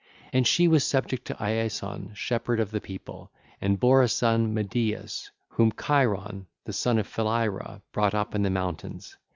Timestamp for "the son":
6.65-6.97